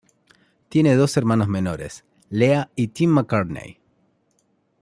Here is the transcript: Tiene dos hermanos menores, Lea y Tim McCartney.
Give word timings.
Tiene 0.69 0.95
dos 0.95 1.15
hermanos 1.15 1.47
menores, 1.47 2.03
Lea 2.31 2.71
y 2.75 2.87
Tim 2.87 3.11
McCartney. 3.11 3.77